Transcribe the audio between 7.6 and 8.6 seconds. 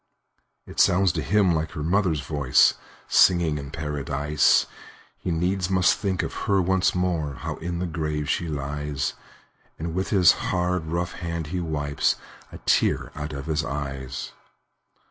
the grave she